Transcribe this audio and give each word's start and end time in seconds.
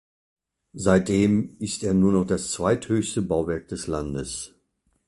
Seitdem 0.73 1.55
ist 1.59 1.83
er 1.83 1.93
nur 1.93 2.11
noch 2.11 2.25
das 2.25 2.49
zweithöchste 2.53 3.21
Bauwerk 3.21 3.67
des 3.67 3.85
Landes. 3.85 4.55